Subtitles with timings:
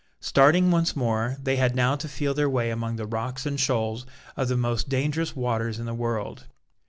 [0.19, 4.03] Starting once more, they had now to feel their way among the rocks and shoals
[4.35, 6.47] of the most dangerous waters in the world.